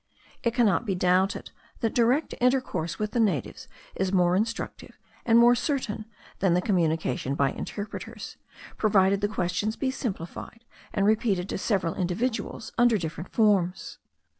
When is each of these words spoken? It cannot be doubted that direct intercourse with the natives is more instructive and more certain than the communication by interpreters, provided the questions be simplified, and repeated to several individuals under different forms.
It 0.41 0.55
cannot 0.55 0.87
be 0.87 0.95
doubted 0.95 1.51
that 1.81 1.93
direct 1.93 2.33
intercourse 2.41 2.97
with 2.97 3.11
the 3.11 3.19
natives 3.19 3.67
is 3.93 4.11
more 4.11 4.35
instructive 4.35 4.97
and 5.27 5.37
more 5.37 5.53
certain 5.53 6.05
than 6.39 6.55
the 6.55 6.61
communication 6.63 7.35
by 7.35 7.51
interpreters, 7.51 8.35
provided 8.77 9.21
the 9.21 9.27
questions 9.27 9.75
be 9.75 9.91
simplified, 9.91 10.65
and 10.91 11.05
repeated 11.05 11.47
to 11.49 11.59
several 11.59 11.93
individuals 11.93 12.71
under 12.79 12.97
different 12.97 13.31
forms. 13.31 13.99